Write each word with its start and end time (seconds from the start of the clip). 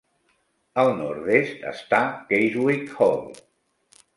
Al 0.83 0.89
nord-est 1.01 1.67
està 1.73 2.01
Casewick 2.33 2.97
Hall. 2.99 3.23